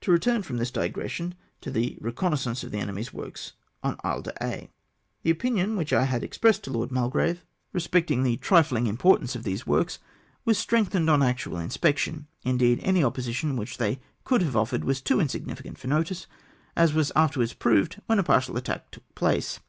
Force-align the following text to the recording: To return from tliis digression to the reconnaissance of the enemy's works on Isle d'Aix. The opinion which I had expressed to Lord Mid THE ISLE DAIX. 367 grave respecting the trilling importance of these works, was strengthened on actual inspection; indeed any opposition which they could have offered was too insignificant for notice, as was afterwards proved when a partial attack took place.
To 0.00 0.10
return 0.10 0.42
from 0.42 0.58
tliis 0.58 0.72
digression 0.72 1.32
to 1.60 1.70
the 1.70 1.96
reconnaissance 2.00 2.64
of 2.64 2.72
the 2.72 2.80
enemy's 2.80 3.12
works 3.12 3.52
on 3.84 3.96
Isle 4.02 4.22
d'Aix. 4.22 4.72
The 5.22 5.30
opinion 5.30 5.76
which 5.76 5.92
I 5.92 6.06
had 6.06 6.24
expressed 6.24 6.64
to 6.64 6.72
Lord 6.72 6.90
Mid 6.90 6.96
THE 7.00 7.00
ISLE 7.02 7.10
DAIX. 7.10 7.40
367 7.70 8.14
grave 8.16 8.18
respecting 8.20 8.22
the 8.24 8.36
trilling 8.38 8.86
importance 8.88 9.36
of 9.36 9.44
these 9.44 9.64
works, 9.64 10.00
was 10.44 10.58
strengthened 10.58 11.08
on 11.08 11.22
actual 11.22 11.58
inspection; 11.60 12.26
indeed 12.42 12.80
any 12.82 13.04
opposition 13.04 13.54
which 13.54 13.78
they 13.78 14.00
could 14.24 14.42
have 14.42 14.56
offered 14.56 14.82
was 14.82 15.00
too 15.00 15.20
insignificant 15.20 15.78
for 15.78 15.86
notice, 15.86 16.26
as 16.74 16.92
was 16.92 17.12
afterwards 17.14 17.52
proved 17.52 18.00
when 18.06 18.18
a 18.18 18.24
partial 18.24 18.56
attack 18.56 18.90
took 18.90 19.04
place. 19.14 19.60